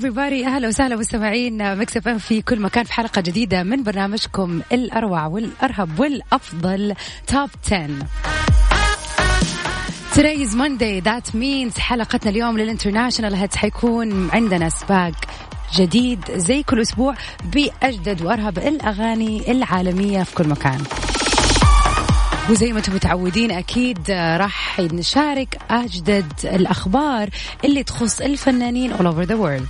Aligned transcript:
everybody. 0.00 0.46
أهلا 0.46 0.68
وسهلا 0.68 0.96
مستمعين 0.96 1.76
Mix 1.78 1.96
FM 1.96 2.18
في 2.18 2.42
كل 2.42 2.60
مكان 2.60 2.84
في 2.84 2.92
حلقة 2.92 3.20
جديدة 3.20 3.62
من 3.62 3.82
برنامجكم 3.82 4.60
الأروع 4.72 5.26
والأرهب 5.26 6.00
والأفضل 6.00 6.94
Top 7.26 7.50
10 7.72 7.88
Today 10.14 10.36
is 10.46 10.54
Monday. 10.54 11.00
That 11.00 11.34
means 11.34 11.78
حلقتنا 11.78 12.30
اليوم 12.30 12.58
لل 12.58 12.68
international 12.68 13.34
hits 13.34 13.56
حيكون 13.56 14.30
عندنا 14.32 14.68
سباق 14.68 15.12
جديد 15.74 16.20
زي 16.36 16.62
كل 16.62 16.80
أسبوع 16.80 17.14
بأجدد 17.54 18.22
وأرهب 18.22 18.58
الأغاني 18.58 19.50
العالمية 19.52 20.22
في 20.22 20.34
كل 20.34 20.48
مكان. 20.48 20.78
وزي 22.50 22.72
ما 22.72 22.78
أنتم 22.78 22.94
متعودين 22.94 23.50
أكيد 23.50 24.10
راح 24.10 24.80
نشارك 24.80 25.58
أجدد 25.70 26.32
الأخبار 26.44 27.28
اللي 27.64 27.82
تخص 27.82 28.20
الفنانين 28.20 28.92
all 28.94 29.06
over 29.06 29.26
the 29.26 29.36
world. 29.36 29.68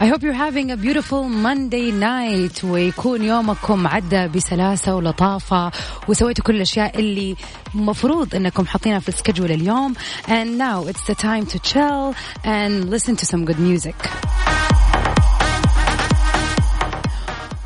I 0.00 0.06
hope 0.06 0.22
you're 0.22 0.40
having 0.48 0.70
a 0.72 0.76
beautiful 0.76 1.28
Monday 1.28 1.90
night 1.92 2.64
ويكون 2.64 3.22
يومكم 3.22 3.86
عدى 3.86 4.28
بسلاسة 4.28 4.94
ولطافة 4.94 5.70
وسويتوا 6.08 6.44
كل 6.44 6.56
الأشياء 6.56 6.98
اللي 6.98 7.36
مفروض 7.74 8.34
أنكم 8.34 8.66
حاطينها 8.66 8.98
في 8.98 9.08
السكجول 9.08 9.50
اليوم 9.50 9.94
and 10.28 10.58
now 10.58 10.84
it's 10.90 11.04
the 11.06 11.14
time 11.14 11.46
to 11.46 11.58
chill 11.58 12.14
and 12.44 12.90
listen 12.90 13.16
to 13.16 13.26
some 13.26 13.44
good 13.44 13.58
music. 13.58 13.96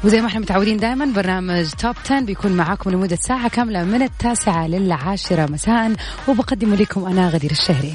وزي 0.05 0.21
ما 0.21 0.27
إحنا 0.27 0.41
متعودين 0.41 0.77
دائما 0.77 1.05
برنامج 1.05 1.71
توب 1.71 1.95
10 2.05 2.21
بيكون 2.21 2.53
معاكم 2.53 2.91
لمدة 2.91 3.17
ساعة 3.21 3.49
كاملة 3.49 3.85
من 3.85 4.03
التاسعة 4.03 4.67
للعاشرة 4.67 5.47
مساء 5.51 5.93
وبقدم 6.29 6.75
لكم 6.75 7.05
أنا 7.07 7.29
غدير 7.29 7.51
الشهري 7.51 7.95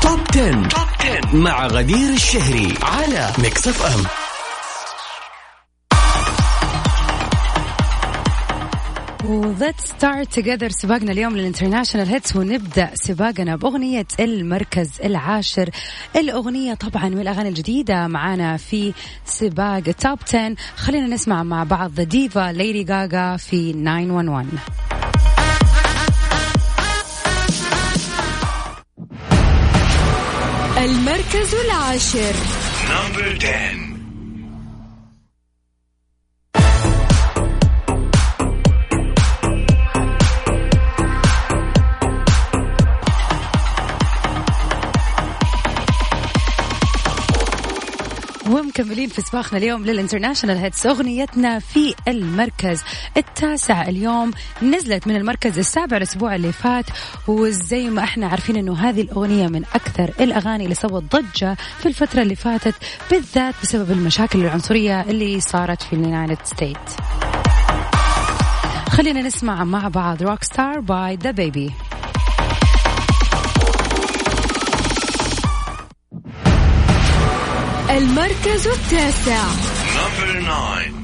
Top 0.00 0.20
10. 0.30 0.68
Top 0.68 0.88
10 1.00 1.36
مع 1.36 1.66
غدير 1.66 2.12
الشهري 2.14 2.74
على 2.82 3.30
Mix 3.38 3.68
FM 3.68 4.04
Let's 9.22 9.84
start 9.84 10.30
together 10.30 10.68
سباقنا 10.68 11.12
اليوم 11.12 11.36
لل 11.36 11.46
international 11.46 12.08
hits 12.08 12.36
ونبدأ 12.36 12.90
سباقنا 12.94 13.56
بأغنية 13.56 14.06
المركز 14.20 14.90
العاشر. 15.04 15.70
الأغنية 16.16 16.74
طبعا 16.74 17.08
من 17.08 17.20
الأغاني 17.20 17.48
الجديدة 17.48 18.06
معانا 18.06 18.56
في 18.56 18.94
سباق 19.24 19.82
ال 19.88 19.95
Top 19.95 20.18
10 20.26 20.54
خلينا 20.76 21.06
نسمع 21.06 21.42
مع 21.42 21.64
بعض 21.64 21.90
the 21.90 22.02
diva 22.02 22.52
Lady 22.52 22.84
Gaga 22.84 23.36
في 23.36 23.72
911 23.72 24.46
المركز 30.78 31.54
العاشر. 31.54 32.34
number 32.90 33.38
10 33.42 33.91
ومكملين 48.78 49.08
في 49.08 49.20
سباقنا 49.22 49.58
اليوم 49.58 49.84
لل 49.84 49.94
international 49.94 50.56
hits 50.56 50.86
أغنيتنا 50.86 51.58
في 51.58 51.94
المركز 52.08 52.82
التاسع. 53.16 53.82
اليوم 53.82 54.30
نزلت 54.62 55.06
من 55.06 55.16
المركز 55.16 55.58
السابع 55.58 55.96
الأسبوع 55.96 56.34
اللي 56.34 56.52
فات 56.52 56.84
وزي 57.28 57.90
ما 57.90 58.04
إحنا 58.04 58.26
عارفين 58.26 58.56
إنه 58.56 58.74
هذه 58.74 59.00
الأغنية 59.00 59.48
من 59.48 59.64
أكثر 59.74 60.10
الأغاني 60.20 60.64
اللي 60.64 60.74
سوت 60.74 61.02
ضجة 61.16 61.56
في 61.78 61.86
الفترة 61.86 62.22
اللي 62.22 62.34
فاتت 62.36 62.74
بالذات 63.10 63.54
بسبب 63.62 63.90
المشاكل 63.90 64.38
العنصرية 64.38 65.00
اللي 65.00 65.40
صارت 65.40 65.82
في 65.82 65.92
ال 65.92 65.99
United 65.99 66.38
States 66.44 66.88
خلينا 68.88 69.22
نسمع 69.22 69.64
مع 69.64 69.88
بعض 69.88 70.22
Rockstar 70.22 70.80
by 70.80 71.16
DaBaby 71.16 71.70
المركز 77.96 78.66
التاسع. 78.66 79.44
number 79.96 80.40
9 80.40 81.02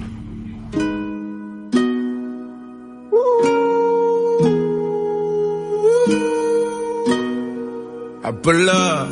I 8.25 8.31
pull 8.43 8.69
up 8.69 9.09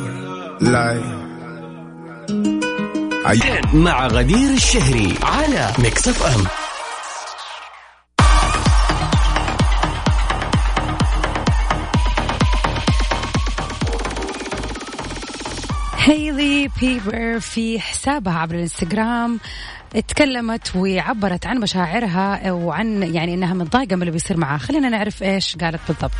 like 0.61 1.05
I 3.25 3.75
مع 3.75 4.07
غدير 4.07 4.53
الشهري 4.53 5.15
على 5.23 5.73
ميكس 5.79 6.07
اف 6.07 6.23
ام 6.23 6.66
هيلي 16.07 16.69
بيبر 16.79 17.39
في 17.39 17.79
حسابها 17.79 18.33
عبر 18.33 18.55
الانستغرام 18.55 19.39
تكلمت 20.07 20.75
وعبرت 20.75 21.45
عن 21.45 21.59
مشاعرها 21.59 22.51
وعن 22.51 23.03
يعني 23.15 23.33
إنها 23.33 23.53
متضايقة 23.53 23.95
من 23.95 24.01
اللي 24.01 24.11
بيصير 24.11 24.37
معها. 24.37 24.57
خلينا 24.57 24.89
نعرف 24.89 25.23
إيش 25.23 25.55
قالت 25.55 25.79
بالضبط. 25.87 26.11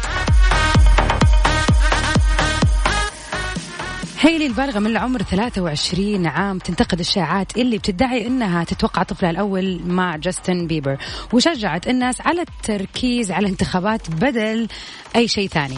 هيلي 4.19 4.45
البالغة 4.45 4.79
من 4.79 4.87
العمر 4.87 5.21
23 5.21 6.27
عام 6.27 6.59
تنتقد 6.59 6.99
الشائعات 6.99 7.57
اللي 7.57 7.77
بتدعي 7.77 8.27
إنها 8.27 8.63
تتوقع 8.63 9.03
طفلها 9.03 9.31
الأول 9.31 9.81
مع 9.85 10.15
جاستن 10.15 10.67
بيبر 10.67 10.97
وشجعت 11.33 11.87
الناس 11.87 12.21
على 12.21 12.41
التركيز 12.41 13.31
على 13.31 13.45
الانتخابات 13.45 14.09
بدل 14.09 14.67
أي 15.15 15.27
شيء 15.27 15.47
ثاني. 15.47 15.77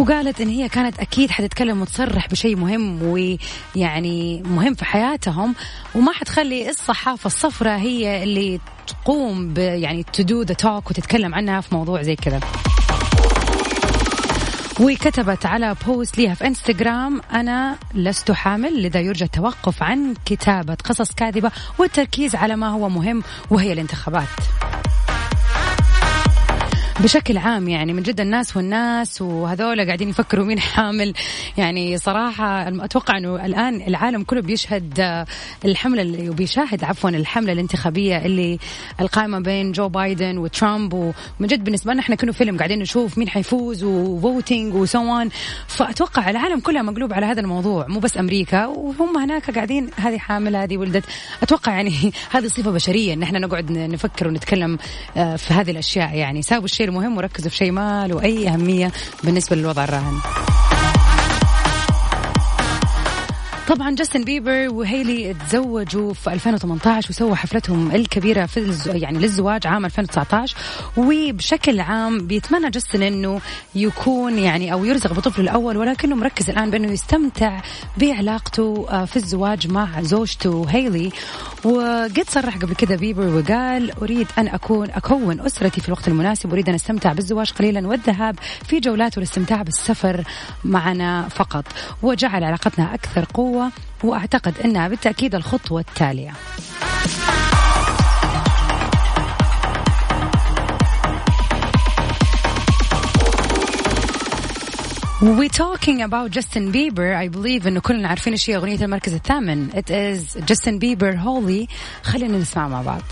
وقالت 0.00 0.40
إن 0.40 0.48
هي 0.48 0.68
كانت 0.68 0.98
أكيد 0.98 1.30
حتتكلم 1.30 1.82
وتصرح 1.82 2.28
بشيء 2.28 2.56
مهم 2.56 3.02
ويعني 3.02 4.42
مهم 4.42 4.74
في 4.74 4.84
حياتهم 4.84 5.54
وما 5.94 6.12
حتخلي 6.12 6.70
الصحافة 6.70 7.26
الصفراء 7.26 7.78
هي 7.78 8.22
اللي 8.22 8.60
تقوم 8.86 9.54
يعني 9.56 10.04
to 10.12 10.42
do 10.42 10.54
the 10.54 10.69
talk 10.69 10.90
وتتكلم 10.90 11.34
عنها 11.34 11.60
في 11.60 11.74
موضوع 11.74 12.02
زي 12.02 12.16
كذا. 12.16 12.40
وكتبت 14.80 15.46
على 15.46 15.76
بوست 15.86 16.18
ليها 16.18 16.34
في 16.34 16.46
انستغرام 16.46 17.20
أنا 17.32 17.76
لست 17.94 18.32
حامل 18.32 18.82
لذا 18.82 19.00
يرجى 19.00 19.24
التوقف 19.24 19.82
عن 19.82 20.14
كتابة 20.24 20.74
قصص 20.74 21.14
كاذبة 21.14 21.50
والتركيز 21.78 22.34
على 22.34 22.56
ما 22.56 22.68
هو 22.68 22.88
مهم 22.88 23.22
وهي 23.50 23.72
الانتخابات. 23.72 24.28
بشكل 27.02 27.38
عام 27.38 27.68
يعني 27.68 27.92
من 27.92 28.02
جد 28.02 28.20
الناس 28.20 28.56
والناس 28.56 29.22
وهذول 29.22 29.86
قاعدين 29.86 30.08
يفكروا 30.08 30.44
مين 30.44 30.60
حامل. 30.60 31.12
يعني 31.58 31.98
صراحة 31.98 32.68
أتوقع 32.68 33.16
أنه 33.18 33.46
الآن 33.46 33.82
العالم 33.82 34.22
كله 34.22 34.40
بيشهد 34.40 35.00
آه، 35.00 35.26
الحملة 35.64 36.02
اللي 36.02 36.30
بيشاهد 36.30 36.84
عفوا 36.84 37.10
الحملة 37.10 37.52
الانتخابية 37.52 38.16
اللي 38.18 38.58
القائمة 39.00 39.38
بين 39.38 39.72
جو 39.72 39.88
بايدن 39.88 40.38
وترامب. 40.38 40.92
ومن 40.94 41.46
جد 41.46 41.64
بالنسبة 41.64 41.92
لنا 41.92 42.02
إحنا 42.02 42.16
كنا 42.16 42.32
فيلم 42.32 42.56
قاعدين 42.56 42.78
نشوف 42.78 43.18
مين 43.18 43.28
حيفوز 43.28 43.84
و 43.84 43.97
voting 43.97 44.74
و 44.74 44.85
so 44.85 45.06
on 45.06 45.28
فأتوقع 45.66 46.30
العالم 46.30 46.60
كله 46.60 46.82
مقلوب 46.82 47.12
على 47.12 47.26
هذا 47.26 47.40
الموضوع 47.40 47.86
مو 47.88 48.00
بس 48.00 48.18
أمريكا. 48.18 48.66
وهم 48.66 49.18
هناك 49.18 49.50
قاعدين 49.50 49.90
هذه 49.96 50.18
حامل 50.18 50.56
هذه 50.56 50.76
ولدت. 50.76 51.04
أتوقع 51.42 51.72
يعني 51.72 52.12
هذه 52.34 52.46
صفة 52.46 52.70
بشرية 52.70 53.14
إن 53.14 53.22
إحنا 53.22 53.38
نقعد 53.38 53.72
نفكر 53.72 54.28
ونتكلم 54.28 54.78
آه، 55.16 55.36
في 55.36 55.54
هذه 55.54 55.70
الأشياء. 55.70 56.14
يعني 56.14 56.42
سابوا 56.42 56.64
الشيء 56.64 56.89
المهم 56.90 57.16
وركزوا 57.16 57.50
في 57.50 57.56
شيء 57.56 57.72
ما 57.72 58.06
له 58.06 58.22
أي 58.22 58.48
أهمية 58.48 58.92
بالنسبة 59.24 59.56
للوضع 59.56 59.84
الراهن. 59.84 60.14
طبعا 63.70 63.94
جاستن 63.94 64.24
بيبر 64.24 64.68
وهيلي 64.74 65.34
تزوجوا 65.34 66.14
في 66.14 66.32
2018 66.32 67.10
وسووا 67.10 67.34
حفلتهم 67.34 67.94
الكبيرة 67.94 68.46
في. 68.46 68.74
يعني 68.86 69.18
للزواج 69.18 69.66
عام 69.66 69.84
2019 69.84 70.56
وبشكل 70.96 71.80
عام 71.80 72.26
بيتمنى 72.26 72.70
جاستن 72.70 73.02
إنه 73.02 73.40
يكون 73.74 74.38
يعني 74.38 74.72
أو 74.72 74.84
يرزق 74.84 75.12
بطفله 75.12 75.44
الأول 75.44 75.76
ولكنه 75.76 76.16
مركز 76.16 76.50
الآن 76.50 76.70
بأنه 76.70 76.92
يستمتع 76.92 77.60
بعلاقته 77.96 78.86
آه، 78.90 79.04
في 79.04 79.16
الزواج 79.16 79.68
مع 79.68 80.02
زوجته 80.02 80.66
هيلي 80.68 81.10
وقد 81.64 82.24
صرح 82.28 82.56
قبل 82.56 82.74
كذا 82.74 82.96
بيبر 82.96 83.26
وقال 83.26 83.90
أريد 84.02 84.26
أن 84.38 84.48
أكون 84.48 84.90
أكون 84.90 85.40
أسرتي 85.40 85.80
في 85.80 85.88
الوقت 85.88 86.08
المناسب 86.08 86.52
أريد 86.52 86.68
أن 86.68 86.74
أستمتع 86.74 87.12
بالزواج 87.12 87.52
قليلا 87.52 87.88
والذهاب 87.88 88.38
في 88.64 88.80
جولات 88.80 89.16
والاستمتاع 89.16 89.62
بالسفر 89.62 90.24
معنا 90.64 91.28
فقط 91.28 91.64
وجعل 92.02 92.44
علاقتنا 92.44 92.94
أكثر 92.94 93.24
قوة 93.34 93.59
وأعتقد 94.04 94.54
إنها 94.64 94.88
بالتأكيد 94.88 95.34
الخطوة 95.34 95.80
التالية. 95.80 96.32
We 105.22 105.50
talking 105.50 106.00
about 106.00 106.30
Justin 106.30 106.72
Bieber. 106.72 107.14
I 107.14 107.28
believe 107.28 107.66
إنه 107.66 107.80
كلنا 107.80 108.08
عارفين 108.08 108.32
إيش 108.32 108.50
هي 108.50 108.56
أغنية 108.56 108.84
المركز 108.84 109.14
الثامن. 109.14 109.70
It 109.70 109.90
is 109.90 110.40
Justin 110.46 110.78
Bieber 110.80 111.14
Holy. 111.16 111.68
خلينا 112.02 112.38
نسمع 112.38 112.68
مع 112.68 112.82
بعض. 112.82 113.02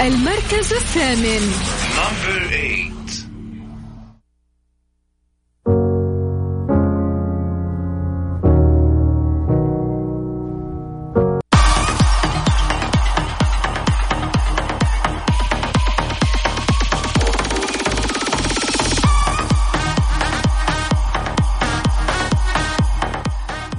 المركز 0.00 0.72
الثامن. 0.72 1.52
Number 1.96 2.52
eight. 2.52 3.01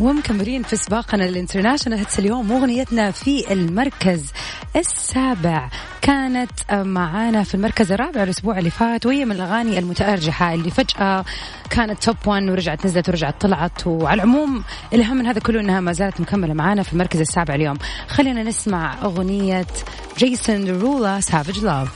ومكملين 0.04 0.64
في 0.64 0.76
سباقنا 0.76 1.26
الانترناشونال. 1.26 2.00
هتس 2.00 2.20
اليوم 2.20 2.52
أغنيتنا 2.52 3.12
في 3.12 3.54
المركز 3.54 4.32
السابع. 4.76 5.70
كانت 6.02 6.52
معانا 6.74 7.44
في 7.44 7.56
المركز 7.56 7.92
الرابع 7.92 8.24
الأسبوع 8.24 8.58
اللي 8.58 8.70
فات 8.70 9.06
وهي 9.06 9.26
من 9.26 9.32
الأغاني 9.32 9.80
المتأرجحة 9.80 10.54
اللي 10.54 10.72
فجأة 10.72 11.26
كانت 11.70 12.04
توب 12.04 12.18
1 12.26 12.44
ورجعت 12.50 12.86
نزلت 12.86 13.10
ورجعت 13.10 13.42
طلعت. 13.42 13.88
وعلى 13.88 14.24
العموم 14.24 14.64
الأهم 14.94 15.18
من 15.18 15.26
هذا 15.26 15.40
كله 15.40 15.60
إنها 15.60 15.80
ما 15.80 15.94
زالت 15.94 16.22
مكملة 16.22 16.54
معانا 16.54 16.84
في 16.84 16.94
المركز 16.94 17.20
السابع 17.20 17.56
اليوم. 17.56 17.78
خلينا 18.08 18.44
نسمع 18.44 19.04
أغنية 19.04 19.68
جيسون 20.18 20.70
رولا 20.70 21.20
سافج 21.20 21.60
لاف 21.60 21.90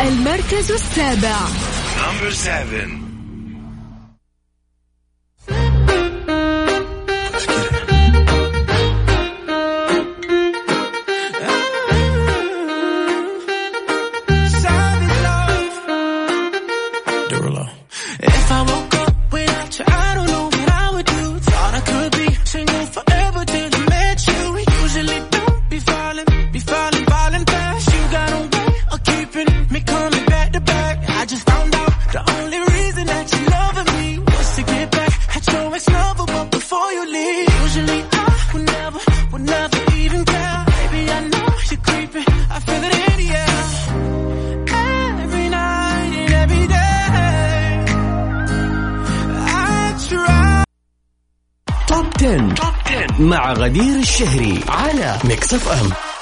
المركز 0.00 0.72
السابع. 0.72 1.77
Number 2.08 2.30
seven. 2.30 3.07
مع 53.48 53.54
غدير 53.54 53.98
الشهري 53.98 54.60
على 54.68 55.18
ميكس 55.24 55.54
اف 55.54 55.68
ام. 55.68 56.17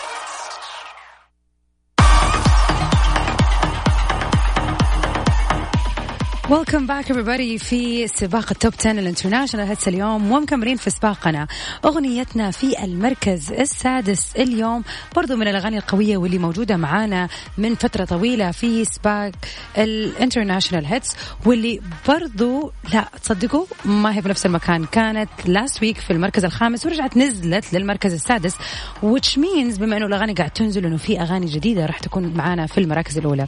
welcome 6.50 6.86
back 6.86 7.12
everybody 7.12 7.64
في 7.64 8.08
سباق 8.08 8.46
ال 8.50 8.56
top 8.56 8.72
10 8.80 8.90
ال 8.90 8.96
international 8.96 9.70
hits 9.72 9.88
اليوم 9.88 10.32
ومكملين 10.32 10.76
في 10.76 10.90
سباقنا. 10.90 11.46
أغنيتنا 11.84 12.50
في 12.50 12.84
المركز 12.84 13.52
السادس 13.52 14.36
اليوم 14.36 14.84
برضو 15.16 15.36
من 15.36 15.48
الأغاني 15.48 15.76
القوية 15.78 16.16
واللي 16.16 16.38
موجودة 16.38 16.76
معانا 16.76 17.28
من 17.58 17.74
فترة 17.74 18.04
طويلة 18.04 18.50
في 18.50 18.84
سباق 18.84 19.32
ال 19.78 19.86
international 19.86 20.86
hits 20.86 21.16
واللي 21.46 21.80
برضو 22.08 22.72
لا 22.94 23.04
تصدقوا 23.22 23.66
ما 23.84 24.16
هي 24.16 24.22
في 24.22 24.28
نفس 24.28 24.46
المكان. 24.46 24.84
كانت 24.84 25.30
last 25.46 25.82
week 25.82 25.98
في 25.98 26.12
المركز 26.12 26.44
الخامس 26.44 26.86
ورجعت 26.86 27.16
نزلت 27.16 27.72
للمركز 27.72 28.12
السادس 28.12 28.54
which 29.02 29.36
means 29.36 29.78
بما 29.78 29.96
إنه 29.96 30.06
الأغاني 30.06 30.32
قاعد 30.32 30.50
تنزل 30.50 30.86
انه 30.86 30.96
في 30.96 31.20
أغاني 31.20 31.46
جديدة 31.46 31.86
راح 31.86 31.98
تكون 31.98 32.32
معانا 32.36 32.66
في 32.66 32.78
المراكز 32.78 33.18
الأولى. 33.18 33.46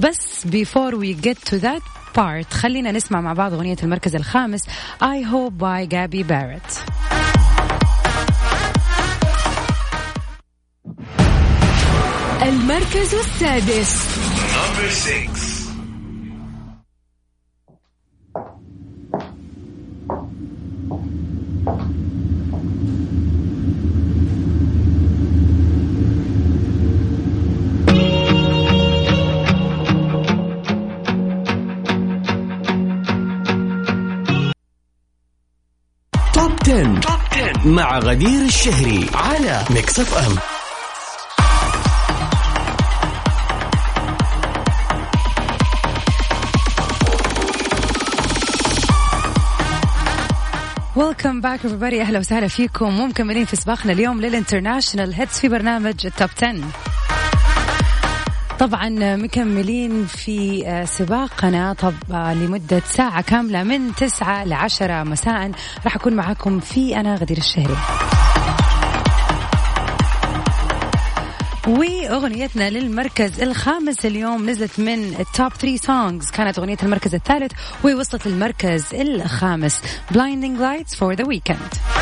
بس 0.00 0.46
before 0.46 0.94
we 0.94 1.26
get 1.26 1.50
to 1.50 1.58
that 1.62 2.01
part. 2.18 2.54
خلينا 2.54 2.92
نسمع 2.92 3.20
مع 3.20 3.32
بعض 3.32 3.52
أغنية 3.52 3.76
المركز 3.82 4.14
الخامس. 4.14 4.62
I 5.02 5.24
Hope 5.32 5.62
by 5.62 5.86
Gabby 5.86 6.24
Barrett. 6.24 6.92
المركز 12.42 13.14
السادس. 13.14 14.06
مع 37.64 37.98
غدير 37.98 38.44
الشهري 38.44 39.06
على 39.14 39.64
ميكس 39.70 40.00
اف 40.00 40.14
ام 40.14 40.36
welcome 50.96 51.40
back 51.40 51.60
everybody. 51.60 52.00
أهلا 52.00 52.18
وسهلا 52.18 52.48
فيكم. 52.48 53.00
ومكملين 53.00 53.44
في 53.44 53.56
سباقنا 53.56 53.92
اليوم 53.92 54.20
لل 54.20 54.33
international 54.33 55.14
hits 55.14 55.40
في 55.40 55.48
برنامج 55.48 56.06
ال 56.06 56.12
top 56.12 56.28
10 56.42 56.54
طبعا 58.62 59.16
مكملين 59.16 60.06
في 60.06 60.64
سباقنا. 60.88 61.72
طب 61.72 61.94
لمدة 62.10 62.82
ساعة 62.86 63.22
كاملة 63.22 63.62
من 63.62 63.94
تسعة 63.94 64.44
لعشرة 64.44 65.02
مساء. 65.02 65.50
راح 65.84 65.96
أكون 65.96 66.12
معاكم 66.12 66.60
في 66.60 66.96
أنا 67.00 67.14
غدير 67.14 67.38
الشهري. 67.38 67.76
وأغنيتنا 71.68 72.70
للمركز 72.70 73.40
الخامس 73.40 74.06
اليوم 74.06 74.50
نزلت 74.50 74.80
من 74.80 75.04
ال 75.04 75.16
top 75.16 75.52
3 75.52 75.76
songs 75.76 76.30
كانت 76.30 76.58
أغنية 76.58 76.78
المركز 76.82 77.14
الثالث 77.14 77.52
ووصلت 77.84 78.28
للمركز 78.28 78.84
الخامس. 78.94 79.80
Blinding 80.12 80.58
Lights 80.58 80.94
for 80.94 81.16
The 81.16 81.24
Weeknd. 81.24 82.01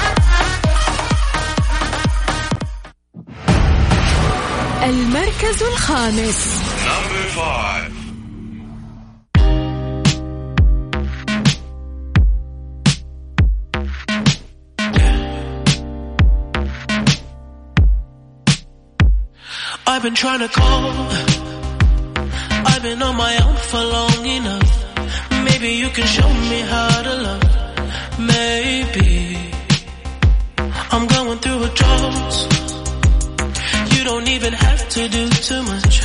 المركز 4.84 5.64
الخامس 5.64 6.62
Number 6.86 7.24
five. 7.40 7.92
I've 19.88 20.02
been 20.04 20.16
trying 20.16 20.40
to 20.40 20.48
call. 20.50 20.90
I've 22.72 22.82
been 22.82 23.02
on 23.02 23.16
my 23.16 23.34
own 23.46 23.56
for 23.56 23.84
long 23.98 24.26
enough. 24.26 24.72
Maybe 25.46 25.70
you 25.82 25.90
can 25.90 26.06
show 26.06 26.28
me 26.52 26.60
how 26.62 26.99
don't 34.10 34.28
even 34.28 34.54
have 34.54 34.88
to 34.90 35.10
do 35.10 35.28
too 35.30 35.62
much. 35.64 36.02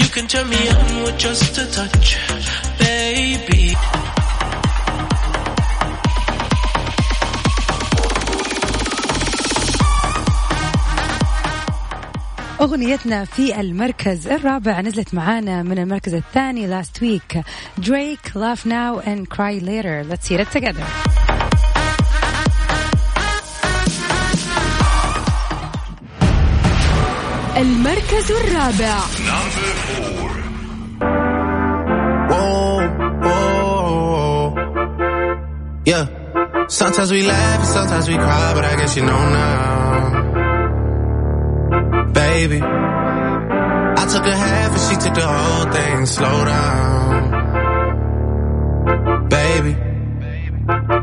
You 0.00 0.08
can 0.08 0.26
turn 0.26 0.48
me 0.48 0.68
on 0.68 1.02
with 1.04 1.18
just 1.18 1.58
a 1.58 1.66
touch, 1.70 2.18
baby. 2.78 3.76
أغنيتنا 12.60 13.24
في 13.24 13.60
المركز 13.60 14.26
الرابع 14.26 14.80
نزلت 14.80 15.14
معانا 15.14 15.62
من 15.62 15.78
المركز 15.78 16.14
الثاني 16.14 16.82
last 16.82 17.00
week 17.00 17.42
Drake 17.80 18.34
Laugh 18.34 18.64
Now 18.66 19.00
and 19.00 19.28
Cry 19.28 19.58
Later 19.58 20.04
Let's 20.10 20.28
hear 20.28 20.40
it 20.40 20.50
together 20.50 21.17
المركز 28.08 28.30
الرابع 28.30 28.96
Number 29.30 29.68
four. 29.88 30.30
Whoa, 32.30 32.88
whoa. 33.24 34.54
Yeah. 35.84 36.06
Sometimes 36.68 37.10
we 37.12 37.22
laugh 37.22 37.58
and 37.58 37.68
sometimes 37.68 38.08
we 38.08 38.16
cry, 38.16 38.52
but 38.54 38.64
I 38.64 38.76
guess 38.76 38.96
you 38.96 39.02
know 39.02 39.28
now. 39.40 40.22
Baby. 42.12 42.60
I 44.02 44.04
took 44.12 44.26
a 44.34 44.36
half 44.44 44.70
and 44.76 44.80
she 44.88 44.96
took 45.04 45.14
the 45.14 45.26
whole 45.34 45.66
thing. 45.76 46.06
Slow 46.06 46.44
down. 46.54 47.20
Baby. 49.28 49.72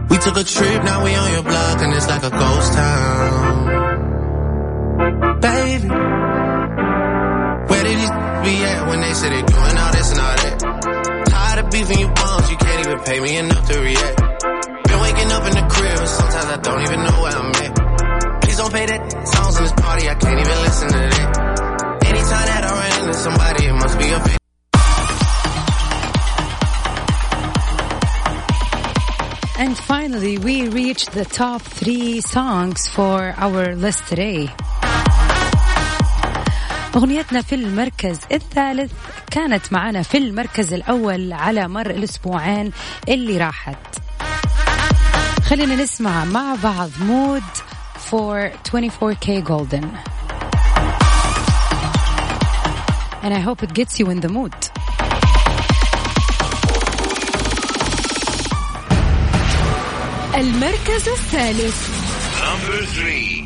We 0.09 0.17
took 0.17 0.37
a 0.37 0.43
trip, 0.43 0.83
now 0.83 1.03
we 1.05 1.13
on 1.13 1.31
your 1.31 1.43
block 1.43 1.81
and 1.83 1.93
it's 1.93 2.07
like 2.07 2.23
a 2.23 2.31
ghost 2.31 2.73
town. 2.73 3.84
said 9.16 9.32
they 9.32 9.42
doing 9.42 9.76
all 9.80 9.92
this 9.96 10.10
and 10.12 10.20
all 10.20 10.36
that? 10.44 11.24
Tired 11.32 11.64
of 11.64 11.70
beefing 11.70 11.98
you 11.98 12.08
bums, 12.12 12.50
you 12.50 12.56
can't 12.56 12.80
even 12.84 12.98
pay 13.00 13.18
me 13.20 13.36
enough 13.38 13.64
to 13.70 13.80
react. 13.80 14.16
Been 14.88 15.00
waking 15.00 15.30
up 15.32 15.44
in 15.48 15.54
the 15.56 15.66
crib 15.72 15.98
and 16.04 16.08
sometimes 16.08 16.48
I 16.52 16.58
don't 16.60 16.82
even 16.82 17.00
know 17.00 17.16
where 17.24 17.32
I'm 17.32 17.50
at. 17.64 17.72
Please 18.42 18.58
don't 18.58 18.70
play 18.70 18.86
that 18.86 19.28
songs 19.28 19.56
in 19.56 19.62
this 19.64 19.72
party, 19.72 20.08
I 20.08 20.14
can't 20.14 20.40
even 20.44 20.58
listen 20.68 20.88
to 20.88 21.00
that. 21.16 21.30
Anytime 22.04 22.46
that 22.52 22.62
I 22.68 22.86
into 23.00 23.14
somebody, 23.14 23.64
it 23.64 23.72
must 23.72 23.98
be 23.98 24.08
a. 24.12 24.36
And 29.58 29.78
finally 29.78 30.36
we 30.36 30.68
reached 30.68 31.12
the 31.12 31.24
top 31.24 31.62
three 31.62 32.20
songs 32.20 32.86
for 32.88 33.32
our 33.38 33.74
list 33.74 34.06
today 34.08 34.50
أغنيتنا 36.96 37.42
في 37.42 37.54
المركز 37.54 38.18
الثالث 38.32 38.92
كانت 39.30 39.72
معنا 39.72 40.02
في 40.02 40.18
المركز 40.18 40.72
الأول 40.72 41.32
على 41.32 41.68
مر 41.68 41.90
الأسبوعين 41.90 42.72
اللي 43.08 43.38
راحت. 43.38 43.96
خلينا 45.42 45.76
نسمع 45.76 46.24
مع 46.24 46.56
بعض 46.62 46.90
مود 47.00 47.42
for 48.10 48.50
24K 48.68 49.42
Golden. 49.48 49.86
And 53.22 53.34
I 53.34 53.40
hope 53.40 53.62
it 53.62 53.74
gets 53.74 53.98
you 54.00 54.10
in 54.10 54.20
the 54.20 54.28
mood. 54.28 54.54
المركز 60.34 61.08
الثالث. 61.08 61.88
Number 62.40 62.86
three. 62.86 63.45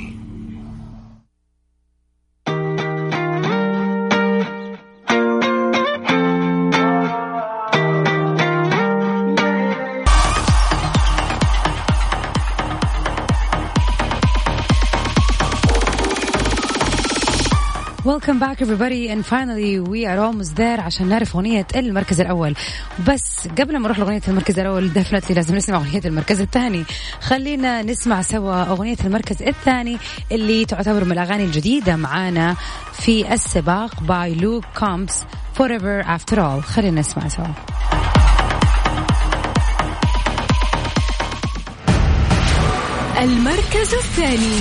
Welcome 18.11 18.41
back 18.41 18.61
everybody. 18.61 19.09
And 19.09 19.25
finally 19.25 19.79
we 19.79 20.05
are 20.05 20.19
almost 20.19 20.57
there 20.57 20.81
عشان 20.81 21.09
نعرف 21.09 21.37
أغنية 21.37 21.67
المركز 21.77 22.21
الأول. 22.21 22.55
بس 23.09 23.49
قبل 23.59 23.73
ما 23.79 23.79
نروح 23.79 23.99
لأغنية 23.99 24.23
المركز 24.29 24.59
الأول 24.59 24.93
definitely 24.93 25.35
لازم 25.35 25.57
نسمع 25.57 25.77
أغنية 25.77 26.01
المركز 26.05 26.41
الثاني. 26.41 26.85
خلينا 27.21 27.83
نسمع 27.83 28.23
سوا 28.23 28.63
أغنية 28.63 28.97
المركز 29.05 29.43
الثاني 29.43 29.99
اللي 30.33 30.65
تعتبر 30.65 31.05
من 31.05 31.13
الأغاني 31.13 31.45
الجديدة 31.45 31.97
معانا 31.97 32.57
في 32.93 33.33
السباق 33.33 34.03
by 34.03 34.35
Luke 34.35 34.65
Combs 34.79 35.25
Forever 35.59 36.05
After 36.07 36.37
All. 36.37 36.61
خلينا 36.65 37.01
نسمع 37.01 37.29
سوا. 37.29 37.47
المركز 43.23 43.95
الثاني. 43.95 44.61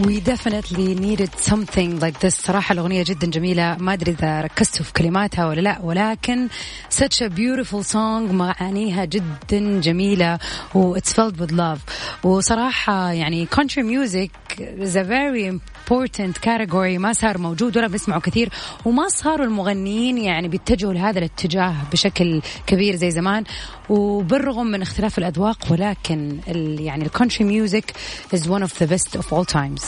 We 0.00 0.20
definitely 0.20 0.94
needed 0.94 1.30
something 1.38 2.00
like 2.00 2.20
this 2.20 2.34
صراحة 2.40 2.72
الأغنية 2.72 3.02
جدا 3.06 3.26
جميلة 3.26 3.76
ما 3.80 3.92
أدري 3.92 4.10
إذا 4.12 4.40
ركزتوا 4.40 4.84
في 4.84 4.92
كلماتها 4.92 5.46
ولا 5.46 5.60
لا 5.60 5.78
ولكن 5.82 6.48
such 6.90 7.22
a 7.22 7.28
beautiful 7.30 7.82
song 7.92 8.32
معانيها 8.32 9.04
جدا 9.04 9.80
جميلة 9.80 10.38
و 10.74 10.98
it's 10.98 11.12
filled 11.12 11.40
with 11.40 11.52
love 11.52 11.80
وصراحة 12.24 13.12
يعني 13.12 13.46
country 13.46 13.82
music 13.82 14.30
is 14.58 14.96
a 14.96 15.04
very 15.04 15.46
important 15.46 15.69
category 16.45 16.97
ما 16.97 17.13
صار 17.13 17.37
موجود 17.37 17.77
ولا 17.77 17.87
بنسمعه 17.87 18.19
كثير 18.19 18.49
وما 18.85 19.07
صاروا 19.07 19.45
المغنيين 19.45 20.17
يعني 20.17 20.47
بيتجهوا 20.47 20.93
لهذا 20.93 21.19
الاتجاه 21.19 21.75
بشكل 21.91 22.41
كبير 22.67 22.95
زي 22.95 23.11
زمان. 23.11 23.43
وبالرغم 23.89 24.67
من 24.67 24.81
اختلاف 24.81 25.17
الأذواق 25.17 25.57
ولكن 25.71 26.37
ال 26.47 26.81
يعني 26.81 27.05
ال 27.05 27.10
country 27.10 27.45
music 27.45 27.93
is 28.35 28.39
one 28.39 28.63
of 28.63 28.71
the 28.79 28.87
best 28.87 29.19
of 29.19 29.33
all 29.33 29.45
times. 29.45 29.83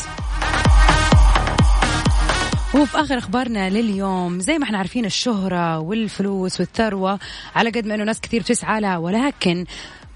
وفي 2.75 2.97
آخر 2.97 3.17
أخبارنا 3.17 3.69
لليوم 3.69 4.39
زي 4.39 4.57
ما 4.57 4.63
إحنا 4.63 4.77
عارفين 4.77 5.05
الشهرة 5.05 5.79
والفلوس 5.79 6.59
والثروة 6.59 7.19
على 7.55 7.69
قد 7.69 7.85
ما 7.85 7.95
إنه 7.95 8.03
ناس 8.03 8.21
كثير 8.21 8.41
تسعى 8.41 8.81
لها 8.81 8.97
ولكن 8.97 9.65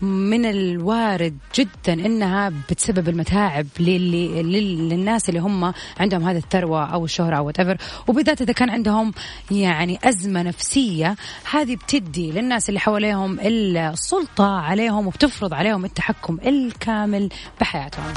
من 0.02 0.46
الوارد 0.46 1.38
جدا 1.56 1.94
إنها 1.94 2.52
بتسبب 2.70 3.10
المتاعب 3.10 3.68
للي 3.80 4.44
لل- 4.44 4.90
للناس 4.90 5.30
اللي 5.30 5.40
هم 5.40 5.74
عندهم 6.00 6.24
هذه 6.24 6.38
الثروة 6.38 6.86
أو 6.94 7.06
الشهرة 7.06 7.36
أو 7.38 7.52
whatever 7.52 7.78
وبالذات 8.08 8.42
إذا 8.42 8.54
كان 8.54 8.70
عندهم 8.70 9.14
يعني 9.52 10.00
أزمة 10.04 10.42
نفسية 10.44 11.16
هذه 11.52 11.76
بتدي 11.76 12.32
للناس 12.32 12.70
اللي 12.70 12.80
حواليهم 12.80 13.40
السلطة 13.40 14.60
عليهم 14.60 15.08
وبتفرض 15.08 15.54
عليهم 15.54 15.86
التحكم 15.86 16.38
الكامل 16.46 17.30
بحياتهم. 17.62 18.14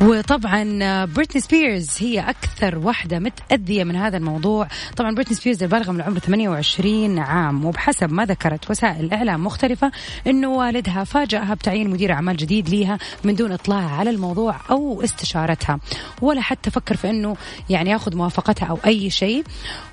وطبعا 0.00 1.04
بريتني 1.04 1.40
سبيرز 1.40 1.90
هي 1.98 2.20
أكثر 2.20 2.78
واحدة 2.78 3.18
متأذية 3.18 3.84
من 3.84 3.96
هذا 3.96 4.16
الموضوع. 4.16 4.68
طبعا 4.96 5.14
بريتني 5.14 5.36
سبيرز 5.36 5.62
البالغة 5.62 5.92
من 5.92 6.00
العمر 6.00 6.18
28 6.18 7.18
عام 7.18 7.64
وبحسب 7.64 8.12
ما 8.12 8.24
ذكرت 8.24 8.70
وسائل 8.70 9.04
الإعلام 9.04 9.44
مختلفة 9.44 9.92
إنه 10.26 10.48
والدها 10.48 11.04
فاجأها 11.04 11.54
بتعيين 11.54 11.90
مدير 11.90 12.12
أعمال 12.12 12.36
جديد 12.36 12.68
ليها 12.68 12.98
من 13.24 13.34
دون 13.34 13.52
إطلاع 13.52 13.90
على 13.98 14.10
الموضوع 14.10 14.56
أو 14.70 15.02
استشارتها 15.04 15.78
ولا 16.22 16.40
حتى 16.40 16.70
فكر 16.70 16.96
في 16.96 17.10
إنه 17.10 17.36
يعني 17.70 17.90
ياخذ 17.90 18.16
موافقتها 18.16 18.66
أو 18.66 18.78
أي 18.86 19.10
شيء. 19.10 19.44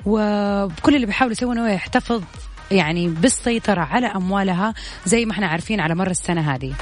وكل 0.06 0.96
اللي 0.96 1.06
بيحاول 1.06 1.32
يسوونه 1.32 1.62
هو 1.62 1.68
يحتفظ 1.68 2.24
يعني 2.72 3.08
بالسيطرة 3.08 3.82
على 3.82 4.08
أموالها 4.08 4.74
زي 5.06 5.26
ما 5.26 5.32
إحنا 5.32 5.48
عارفين 5.48 5.80
على 5.80 5.96
مر 5.96 6.10
السنة 6.10 6.54
هذه. 6.54 6.74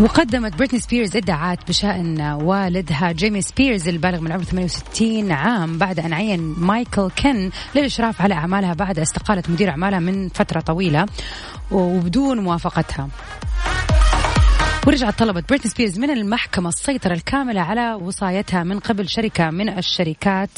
وقدمت 0.00 0.56
بريتني 0.56 0.80
سبيرز 0.80 1.16
ادعاءات 1.16 1.68
بشأن 1.68 2.20
والدها 2.20 3.12
جيمي 3.12 3.42
سبيرز 3.42 3.88
البالغ 3.88 4.20
من 4.20 4.26
العمر 4.26 4.44
68 4.44 5.32
عام 5.32 5.78
بعد 5.78 6.00
أن 6.00 6.12
عين 6.12 6.40
مايكل 6.40 7.10
كين 7.10 7.50
للإشراف 7.74 8.22
على 8.22 8.34
أعمالها 8.34 8.74
بعد 8.74 8.98
استقالة 8.98 9.42
مدير 9.48 9.70
أعمالها 9.70 9.98
من 9.98 10.28
فترة 10.28 10.60
طويلة 10.60 11.06
وبدون 11.70 12.38
موافقتها. 12.38 13.08
ورجعت 14.86 15.18
طلبت 15.18 15.48
بريتني 15.48 15.70
سبيرز 15.70 15.98
من 15.98 16.10
المحكمة 16.10 16.68
السيطرة 16.68 17.14
الكاملة 17.14 17.60
على 17.60 17.94
وصايتها 17.94 18.64
من 18.64 18.78
قبل 18.78 19.08
شركة 19.08 19.50
من 19.50 19.68
الشركات. 19.68 20.50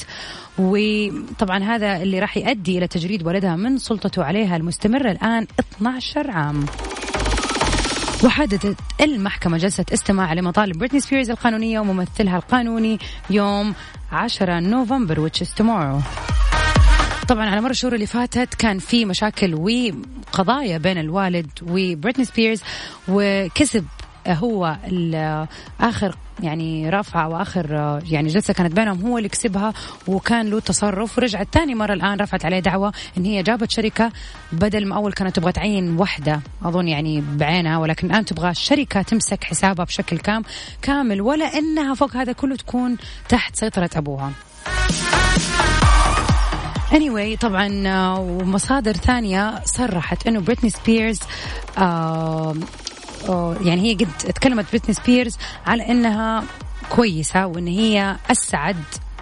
وطبعا 0.59 1.64
هذا 1.64 2.02
اللي 2.02 2.18
راح 2.18 2.37
يؤدي 2.37 2.78
إلى 2.78 2.87
تجريد 2.87 3.26
والدها 3.26 3.57
من 3.57 3.78
سلطته 3.78 4.25
عليها 4.25 4.57
المستمرة 4.57 5.11
الآن 5.11 5.47
12 5.61 6.30
عام. 6.30 6.66
وحددت 8.25 8.77
المحكمة 9.01 9.59
جلسة 9.59 9.85
استماع 9.95 10.33
لمطالب 10.33 10.79
بريتني 10.79 11.01
سبيرز 11.01 11.31
القانونية 11.31 11.81
وممثلها 11.81 12.37
القانوني 12.37 12.99
يوم 13.31 13.75
10 14.13 14.61
نوفمبر 14.61 15.29
which 15.29 15.43
is 15.43 15.49
tomorrow. 15.49 16.03
طبعا 17.29 17.51
على 17.51 17.61
مر 17.61 17.71
الشهور 17.71 17.95
اللي 17.95 18.07
فاتت 18.07 18.55
كان 18.55 18.79
في 18.79 19.05
مشاكل 19.05 19.55
وقضايا 19.55 20.79
بين 20.79 20.99
الوالد 20.99 21.51
وبريتني 21.63 22.25
سبيرز 22.25 22.63
وكسب 23.09 23.85
هو 24.35 24.77
آخر 25.81 26.15
يعني 26.43 26.91
رفعة 26.91 27.29
وآخر 27.29 27.67
يعني 28.11 28.29
جلسة 28.29 28.55
كانت 28.55 28.73
بينهم 28.77 29.07
هو 29.07 29.19
اللي 29.19 29.29
كسبها 29.29 29.73
وكان 30.07 30.51
له 30.51 30.61
تصرف 30.61 31.19
ورجعت 31.19 31.49
ثاني 31.53 31.75
مرة 31.75 31.93
الآن 31.93 32.21
رفعت 32.21 32.45
عليه 32.45 32.59
دعوى 32.59 32.93
إن 33.19 33.25
هي 33.25 33.43
جابت 33.43 33.71
شركة 33.71 34.13
بدل 34.53 34.87
ما 34.87 34.97
أول 34.97 35.13
كانت 35.13 35.37
تبغى 35.37 35.53
تعين 35.53 35.99
وحدة 36.01 36.41
أظن 36.65 36.89
يعني 36.89 37.25
بعينها 37.37 37.79
ولكن 37.79 38.11
الآن 38.11 38.25
تبغى 38.25 38.51
الشركة 38.51 39.03
تمسك 39.03 39.45
حسابها 39.45 39.85
بشكل 39.85 40.19
كام 40.19 40.43
كامل 40.83 41.21
ولا 41.21 41.45
إنها 41.45 41.95
فوق 41.95 42.17
هذا 42.17 42.33
كله 42.33 42.57
تكون 42.57 42.97
تحت 43.29 43.57
سيطرة 43.57 43.91
أبوها. 43.97 44.33
anyway 46.91 47.39
طبعا 47.41 47.69
ومصادر 48.19 48.93
ثانية 48.93 49.65
صرحت 49.65 50.27
إنه 50.27 50.41
بريتني 50.41 50.71
سبيرز 50.71 51.21
آه 51.79 52.55
يعني 53.65 53.83
هي 53.83 53.95
قد 53.95 54.09
تكلمت 54.19 54.67
بريتني 54.71 54.95
سبيرز 54.95 55.39
على 55.67 55.89
إنها 55.89 56.45
كويسة 56.91 57.47
وإن 57.47 57.67
هي 57.67 58.17
أسعد 58.31 58.77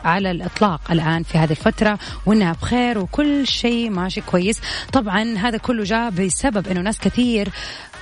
على 0.07 0.31
الإطلاق 0.31 0.81
الآن 0.91 1.23
في 1.23 1.39
هذه 1.39 1.51
الفترة 1.51 1.99
وإنها 2.27 2.53
بخير 2.53 2.99
وكل 2.99 3.47
شيء 3.47 3.91
ماشي 3.91 4.21
كويس. 4.21 4.61
طبعا 4.93 5.35
هذا 5.39 5.59
كله 5.59 5.85
جاء 5.85 6.11
بسبب 6.11 6.69
إنه 6.69 6.81
ناس 6.81 6.99
كثير 6.99 7.49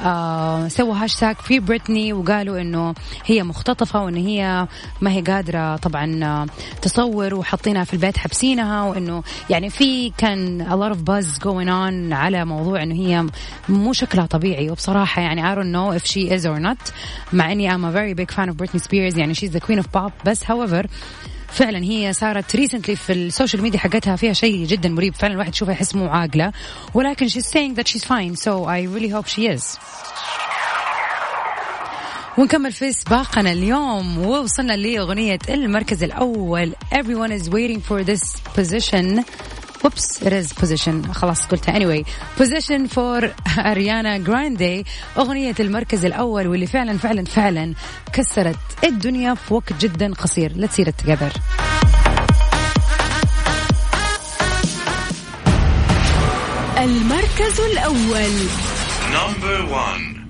آه 0.05 0.69
سووا 0.69 0.95
هاشتاج 0.97 1.37
في 1.37 1.61
بريتني 1.61 2.13
وقالوا 2.13 2.61
إنه 2.61 2.95
هي 3.25 3.43
مختطفة 3.43 4.03
وإن 4.05 4.17
هي 4.17 4.69
ما 5.01 5.11
هي 5.11 5.21
قادرة 5.21 5.77
طبعا 5.77 6.25
آه، 6.25 6.47
تصور 6.83 7.35
وحاطينها 7.35 7.85
في 7.85 7.93
البيت 7.95 8.17
حابسينها 8.17 8.83
وإنه 8.83 9.23
يعني 9.51 9.71
في 9.71 10.11
كان 10.19 10.67
a 10.69 10.73
lot 10.73 10.97
of 10.97 11.01
buzz 11.01 11.39
going 11.39 11.69
on 11.69 12.13
على 12.13 12.45
موضوع 12.45 12.83
إنه 12.83 12.95
هي 12.95 13.27
مو 13.69 13.93
شكلها 13.93 14.27
طبيعي. 14.27 14.71
وبصراحة 14.71 15.23
يعني 15.23 15.55
I 15.55 15.59
don't 15.59 15.73
know 15.73 16.01
if 16.01 16.11
she 16.11 16.31
is 16.31 16.47
or 16.47 16.61
not 16.61 16.93
مع 17.33 17.53
إني 17.53 17.71
I'm 17.71 17.85
a 17.85 17.91
very 17.93 18.15
big 18.15 18.35
fan 18.37 18.49
of 18.49 18.57
Britney 18.57 18.81
Spears 18.81 19.19
يعني 19.19 19.35
she's 19.35 19.51
the 19.51 19.61
queen 19.61 19.79
of 19.79 19.87
pop. 19.97 20.13
بس 20.27 20.45
however 20.45 20.87
فعلا 21.55 21.85
هي 21.85 22.13
صارت 22.13 22.57
recently 22.57 22.97
في 22.97 23.13
ال 23.13 23.20
social 23.20 23.63
media 23.63 23.79
حقتها 23.79 24.17
فيها 24.17 24.33
شيء 24.33 24.67
جدا 24.67 24.89
مريب. 24.89 25.15
فعلا 25.15 25.35
الواحد 25.35 25.55
يشوفها 25.55 25.75
يحس 25.75 25.95
مو 25.95 26.09
عاقلة. 26.09 26.53
ولكن 26.95 27.29
she's 27.29 27.47
saying 27.47 27.75
that 27.77 27.89
she's 27.89 28.05
fine. 28.05 28.37
So 28.37 28.65
I 28.65 28.83
really 28.83 29.09
hope 29.09 29.27
she 29.27 29.59
is. 29.59 29.79
ونكمل 32.39 32.73
في 32.73 32.93
سباقنا 32.93 33.53
اليوم. 33.53 34.19
ووصلنا 34.19 34.73
لأغنية 34.73 35.39
المركز 35.49 36.03
الأول. 36.03 36.73
Everyone 36.95 37.33
is 37.33 37.49
waiting 37.49 37.81
for 37.81 38.05
this 38.05 38.41
position. 38.57 39.25
Oops, 39.85 40.23
it 40.23 40.33
is 40.33 40.53
position. 40.53 41.13
خلاص 41.13 41.47
قلتها. 41.47 41.79
Anyway 41.79 42.05
position 42.39 42.89
for 42.89 43.31
أريانا 43.59 44.19
جراندي 44.19 44.85
أغنية 45.19 45.55
المركز 45.61 46.05
الأول 46.05 46.47
واللي 46.47 46.67
فعلا 46.67 46.99
فعلا 46.99 47.25
فعلا 47.25 47.75
كسرت 48.13 48.57
الدنيا 48.85 49.35
في 49.35 49.55
وقت 49.55 49.73
جدا 49.73 50.15
قصير. 50.15 50.53
Let's 50.53 50.75
see 50.75 50.85
it 50.89 51.05
together. 51.07 51.41
المركز 56.79 57.61
الأول. 57.61 58.35
Number 59.13 59.73
one. 59.73 60.24